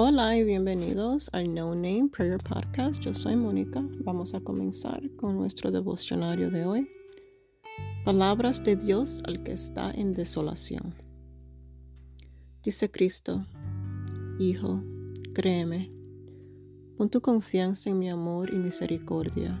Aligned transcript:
Hola 0.00 0.36
y 0.36 0.44
bienvenidos 0.44 1.28
al 1.32 1.52
No 1.52 1.74
Name 1.74 2.08
Prayer 2.12 2.38
Podcast. 2.38 3.00
Yo 3.00 3.12
soy 3.12 3.34
Mónica. 3.34 3.82
Vamos 4.04 4.32
a 4.32 4.38
comenzar 4.38 5.02
con 5.16 5.34
nuestro 5.34 5.72
devocionario 5.72 6.52
de 6.52 6.64
hoy. 6.64 6.88
Palabras 8.04 8.62
de 8.62 8.76
Dios 8.76 9.24
al 9.26 9.42
que 9.42 9.50
está 9.50 9.90
en 9.90 10.12
desolación. 10.12 10.94
Dice 12.62 12.88
Cristo, 12.92 13.44
Hijo, 14.38 14.84
créeme, 15.34 15.90
pon 16.96 17.10
tu 17.10 17.20
confianza 17.20 17.90
en 17.90 17.98
mi 17.98 18.08
amor 18.08 18.54
y 18.54 18.56
misericordia. 18.56 19.60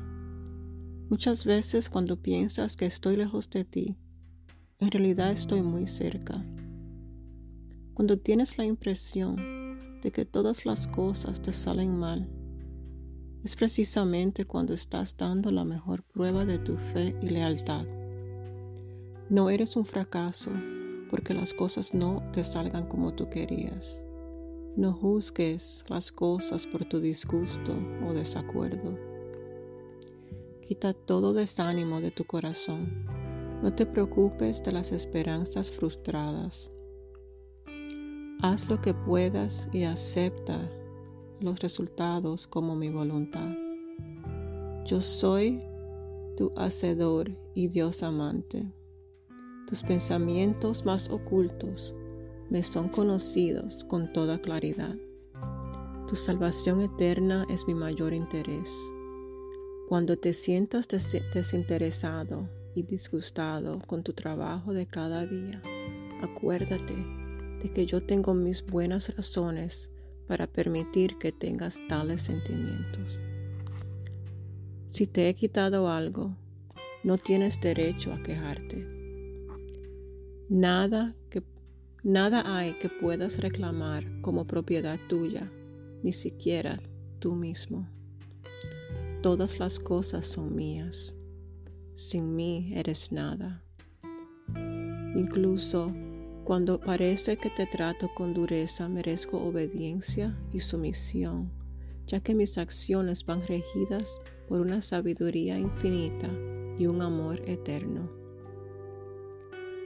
Muchas 1.10 1.44
veces 1.44 1.88
cuando 1.88 2.22
piensas 2.22 2.76
que 2.76 2.86
estoy 2.86 3.16
lejos 3.16 3.50
de 3.50 3.64
ti, 3.64 3.96
en 4.78 4.92
realidad 4.92 5.32
estoy 5.32 5.62
muy 5.62 5.88
cerca. 5.88 6.46
Cuando 7.92 8.20
tienes 8.20 8.56
la 8.56 8.64
impresión 8.64 9.58
de 10.02 10.12
que 10.12 10.24
todas 10.24 10.66
las 10.66 10.86
cosas 10.86 11.40
te 11.40 11.52
salen 11.52 11.98
mal, 11.98 12.28
es 13.44 13.54
precisamente 13.54 14.44
cuando 14.44 14.74
estás 14.74 15.16
dando 15.16 15.50
la 15.50 15.64
mejor 15.64 16.02
prueba 16.02 16.44
de 16.44 16.58
tu 16.58 16.76
fe 16.76 17.16
y 17.22 17.28
lealtad. 17.28 17.86
No 19.30 19.48
eres 19.48 19.76
un 19.76 19.84
fracaso 19.84 20.50
porque 21.08 21.34
las 21.34 21.54
cosas 21.54 21.94
no 21.94 22.22
te 22.32 22.42
salgan 22.42 22.86
como 22.86 23.14
tú 23.14 23.30
querías. 23.30 24.00
No 24.76 24.92
juzgues 24.92 25.84
las 25.88 26.12
cosas 26.12 26.66
por 26.66 26.84
tu 26.84 27.00
disgusto 27.00 27.74
o 28.06 28.12
desacuerdo. 28.12 28.98
Quita 30.66 30.92
todo 30.92 31.32
desánimo 31.32 32.00
de 32.00 32.10
tu 32.10 32.24
corazón. 32.24 33.06
No 33.62 33.74
te 33.74 33.86
preocupes 33.86 34.62
de 34.62 34.72
las 34.72 34.92
esperanzas 34.92 35.70
frustradas. 35.70 36.70
Haz 38.40 38.68
lo 38.68 38.80
que 38.80 38.94
puedas 38.94 39.68
y 39.72 39.82
acepta 39.82 40.70
los 41.40 41.58
resultados 41.58 42.46
como 42.46 42.76
mi 42.76 42.88
voluntad. 42.88 43.50
Yo 44.86 45.00
soy 45.00 45.58
tu 46.36 46.52
hacedor 46.56 47.32
y 47.54 47.66
Dios 47.66 48.04
amante. 48.04 48.72
Tus 49.66 49.82
pensamientos 49.82 50.84
más 50.84 51.10
ocultos 51.10 51.96
me 52.48 52.62
son 52.62 52.90
conocidos 52.90 53.82
con 53.82 54.12
toda 54.12 54.38
claridad. 54.38 54.94
Tu 56.06 56.14
salvación 56.14 56.80
eterna 56.80 57.44
es 57.50 57.66
mi 57.66 57.74
mayor 57.74 58.14
interés. 58.14 58.72
Cuando 59.88 60.16
te 60.16 60.32
sientas 60.32 60.86
desinteresado 60.86 62.48
y 62.76 62.84
disgustado 62.84 63.80
con 63.84 64.04
tu 64.04 64.12
trabajo 64.12 64.72
de 64.72 64.86
cada 64.86 65.26
día, 65.26 65.60
acuérdate 66.22 67.17
de 67.62 67.70
que 67.70 67.86
yo 67.86 68.02
tengo 68.02 68.34
mis 68.34 68.64
buenas 68.64 69.14
razones 69.16 69.90
para 70.26 70.46
permitir 70.46 71.18
que 71.18 71.32
tengas 71.32 71.80
tales 71.88 72.22
sentimientos. 72.22 73.18
Si 74.88 75.06
te 75.06 75.28
he 75.28 75.34
quitado 75.34 75.88
algo, 75.88 76.36
no 77.02 77.18
tienes 77.18 77.60
derecho 77.60 78.12
a 78.12 78.22
quejarte. 78.22 78.86
Nada 80.48 81.14
que 81.30 81.42
nada 82.02 82.56
hay 82.56 82.78
que 82.78 82.88
puedas 82.88 83.38
reclamar 83.38 84.20
como 84.20 84.46
propiedad 84.46 84.98
tuya, 85.08 85.50
ni 86.02 86.12
siquiera 86.12 86.80
tú 87.18 87.34
mismo. 87.34 87.88
Todas 89.22 89.58
las 89.58 89.78
cosas 89.78 90.26
son 90.26 90.54
mías. 90.54 91.14
Sin 91.94 92.34
mí 92.36 92.72
eres 92.74 93.10
nada. 93.10 93.64
Incluso 95.16 95.92
cuando 96.48 96.80
parece 96.80 97.36
que 97.36 97.50
te 97.50 97.66
trato 97.66 98.08
con 98.14 98.32
dureza, 98.32 98.88
merezco 98.88 99.36
obediencia 99.36 100.34
y 100.50 100.60
sumisión, 100.60 101.52
ya 102.06 102.20
que 102.20 102.34
mis 102.34 102.56
acciones 102.56 103.26
van 103.26 103.46
regidas 103.46 104.22
por 104.48 104.62
una 104.62 104.80
sabiduría 104.80 105.58
infinita 105.58 106.30
y 106.78 106.86
un 106.86 107.02
amor 107.02 107.42
eterno. 107.46 108.10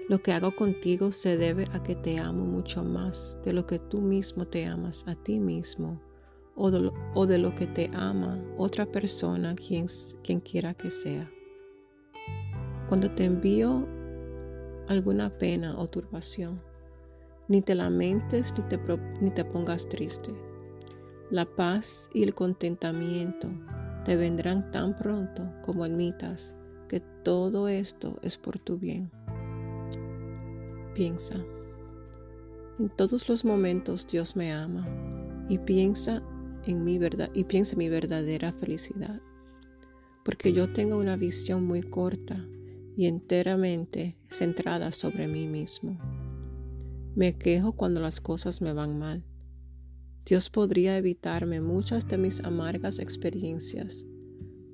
Lo 0.09 0.23
que 0.23 0.31
hago 0.31 0.55
contigo 0.55 1.11
se 1.11 1.37
debe 1.37 1.67
a 1.73 1.83
que 1.83 1.97
te 1.97 2.21
amo 2.21 2.45
mucho 2.45 2.85
más 2.85 3.37
de 3.45 3.53
lo 3.53 3.67
que 3.67 3.81
tú 3.81 4.01
mismo 4.01 4.47
te 4.47 4.65
amas 4.65 5.03
a 5.09 5.17
ti 5.17 5.41
mismo 5.41 6.01
o 6.55 6.71
de 6.71 7.39
lo, 7.39 7.55
que 7.57 7.67
te 7.67 7.91
ama 7.93 8.41
otra 8.57 8.87
persona, 8.87 9.57
quien, 9.57 9.87
quien 10.23 10.39
quiera 10.39 10.75
que 10.75 10.93
sea. 10.93 11.29
Cuando 12.89 13.11
te 13.11 13.25
envío 13.25 13.85
alguna 14.93 15.37
pena 15.39 15.79
o 15.79 15.89
turbación. 15.89 16.61
Ni 17.49 17.63
te 17.63 17.75
lamentes 17.75 18.55
ni 18.57 18.65
te, 18.65 18.81
ni 19.21 19.31
te 19.31 19.45
pongas 19.45 19.89
triste. 19.89 20.33
La 21.31 21.45
paz 21.45 22.09
y 22.15 22.23
el 22.23 22.35
contentamiento 22.35 23.49
te 24.05 24.17
vendrán 24.17 24.71
tan 24.71 24.95
pronto 24.97 25.51
como 25.63 25.85
admitas 25.85 26.53
que 26.89 27.01
todo 27.01 27.69
esto 27.69 28.19
es 28.23 28.37
por 28.37 28.59
tu 28.59 28.79
bien. 28.79 29.11
Piensa. 30.95 31.43
En 32.79 32.91
todos 32.91 33.29
los 33.29 33.45
momentos 33.45 34.07
Dios 34.07 34.37
me 34.37 34.53
ama 34.53 34.87
y 35.49 35.59
piensa 35.59 36.23
en 36.65 36.85
mi 36.85 36.99
verdad 36.99 37.31
y 37.33 37.45
piensa 37.45 37.73
en 37.73 37.79
mi 37.79 37.89
verdadera 37.89 38.53
felicidad. 38.53 39.21
Porque 40.25 40.53
yo 40.53 40.73
tengo 40.73 40.99
una 40.99 41.17
visión 41.17 41.67
muy 41.67 41.83
corta 41.83 42.47
y 42.97 43.07
enteramente 43.07 44.17
centrada 44.31 44.93
sobre 44.93 45.29
mí 45.29 45.47
mismo. 45.47 45.99
Me 47.15 47.37
quejo 47.37 47.73
cuando 47.73 48.01
las 48.01 48.21
cosas 48.21 48.63
me 48.63 48.73
van 48.73 48.99
mal. 48.99 49.25
Dios 50.25 50.51
podría 50.51 50.97
evitarme 50.97 51.61
muchas 51.61 52.09
de 52.09 52.17
mis 52.17 52.41
amargas 52.45 52.99
experiencias, 52.99 54.05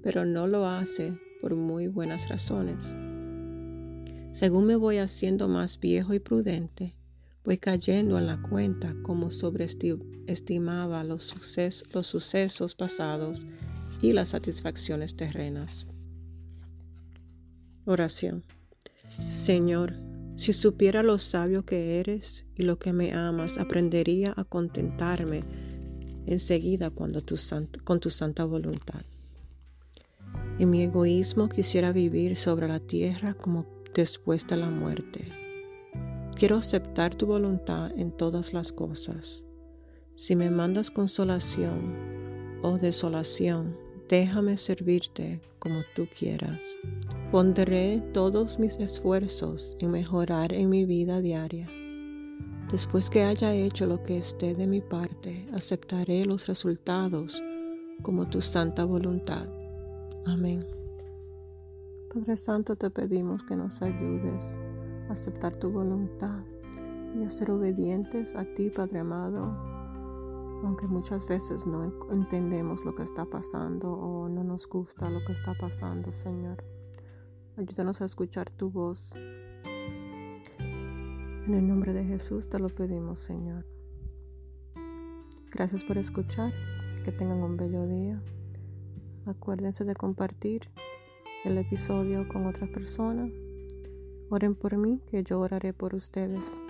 pero 0.03 0.25
no 0.25 0.47
lo 0.47 0.67
hace 0.67 1.19
por 1.41 1.57
muy 1.57 1.89
buenas 1.89 2.29
razones. 2.29 2.95
Según 4.33 4.67
me 4.67 4.77
voy 4.77 4.99
haciendo 4.99 5.49
más 5.49 5.81
viejo 5.81 6.15
y 6.15 6.19
prudente, 6.19 6.95
voy 7.45 7.59
cayendo 7.59 8.19
en 8.19 8.27
la 8.27 8.41
cuenta 8.43 8.95
como 9.03 9.31
sobreestimaba 9.31 11.03
los, 11.03 11.35
los 11.93 12.07
sucesos 12.07 12.75
pasados 12.75 13.47
y 14.03 14.13
las 14.13 14.29
satisfacciones 14.29 15.17
terrenas. 15.17 15.87
Oración. 17.89 18.45
Señor, 19.31 19.95
si 20.37 20.53
supiera 20.53 21.03
lo 21.03 21.19
sabio 21.19 21.65
que 21.65 22.01
eres 22.01 22.45
y 22.55 22.65
lo 22.65 22.79
que 22.79 22.93
me 22.93 23.15
amas, 23.15 23.57
aprendería 23.57 24.35
a 24.37 24.45
contentarme 24.45 25.41
enseguida 26.27 26.91
cuando 26.91 27.23
tu 27.23 27.37
con 27.85 27.99
tu 27.99 28.11
santa 28.11 28.45
voluntad. 28.45 29.01
En 30.59 30.69
mi 30.69 30.83
egoísmo 30.83 31.49
quisiera 31.49 31.91
vivir 31.91 32.37
sobre 32.37 32.69
la 32.69 32.79
tierra 32.79 33.33
como 33.33 33.65
después 33.95 34.47
de 34.47 34.59
la 34.59 34.69
muerte. 34.69 35.33
Quiero 36.37 36.57
aceptar 36.59 37.15
tu 37.15 37.25
voluntad 37.25 37.91
en 37.97 38.13
todas 38.13 38.53
las 38.53 38.71
cosas. 38.71 39.45
Si 40.15 40.37
me 40.37 40.51
mandas 40.51 40.91
consolación 40.91 42.61
o 42.61 42.77
desolación, 42.77 43.88
déjame 44.09 44.57
servirte 44.57 45.41
como 45.59 45.83
tú 45.95 46.07
quieras. 46.19 46.77
Pondré 47.31 48.03
todos 48.13 48.59
mis 48.59 48.79
esfuerzos 48.79 49.77
en 49.81 49.91
mejorar 49.91 50.53
en 50.53 50.71
mi 50.71 50.85
vida 50.85 51.21
diaria. 51.21 51.69
Después 52.71 53.09
que 53.09 53.23
haya 53.23 53.55
hecho 53.55 53.87
lo 53.87 54.03
que 54.03 54.19
esté 54.19 54.55
de 54.55 54.67
mi 54.67 54.81
parte, 54.81 55.47
aceptaré 55.53 56.25
los 56.25 56.47
resultados 56.47 57.43
como 58.03 58.29
tu 58.29 58.41
santa 58.41 58.85
voluntad. 58.85 59.49
Amén. 60.27 60.61
Padre 62.13 62.37
Santo, 62.37 62.77
te 62.77 62.91
pedimos 62.91 63.43
que 63.43 63.57
nos 63.57 63.83
ayudes 63.83 64.57
a 65.09 65.13
aceptar 65.13 65.57
tu 65.57 65.71
voluntad 65.71 66.41
y 67.19 67.25
a 67.25 67.31
ser 67.31 67.51
obedientes 67.51 68.35
a 68.35 68.45
ti, 68.45 68.71
Padre 68.71 69.01
amado, 69.01 69.78
aunque 70.63 70.87
muchas 70.87 71.27
veces 71.27 71.67
no 71.67 71.93
entendemos 72.11 72.85
lo 72.85 72.95
que 72.95 73.03
está 73.03 73.25
pasando 73.25 73.93
o 73.93 74.29
no 74.29 74.45
nos 74.45 74.67
gusta 74.69 75.11
lo 75.11 75.25
que 75.25 75.33
está 75.33 75.55
pasando, 75.55 76.13
Señor. 76.13 76.65
Ayúdanos 77.57 78.01
a 78.01 78.05
escuchar 78.05 78.51
tu 78.51 78.71
voz. 78.71 79.13
En 80.59 81.55
el 81.55 81.67
nombre 81.67 81.93
de 81.93 82.05
Jesús 82.05 82.49
te 82.49 82.59
lo 82.59 82.69
pedimos, 82.69 83.21
Señor. 83.21 83.67
Gracias 85.51 85.85
por 85.85 85.99
escuchar. 85.99 86.53
Que 87.05 87.13
tengan 87.13 87.43
un 87.43 87.57
bello 87.57 87.87
día. 87.87 88.21
Acuérdense 89.25 89.85
de 89.85 89.95
compartir 89.95 90.69
el 91.45 91.57
episodio 91.57 92.29
con 92.29 92.47
otras 92.47 92.69
personas. 92.71 93.31
Oren 94.31 94.55
por 94.55 94.77
mí, 94.77 95.01
que 95.11 95.23
yo 95.23 95.41
oraré 95.41 95.73
por 95.73 95.95
ustedes. 95.95 96.61